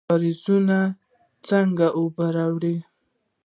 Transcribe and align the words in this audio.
کاریزونه 0.09 0.79
څنګه 1.47 1.87
اوبه 1.97 2.25
راوړي؟ 2.35 2.75